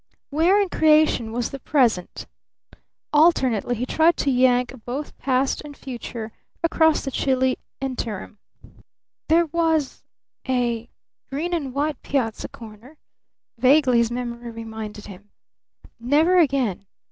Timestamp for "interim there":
7.79-9.45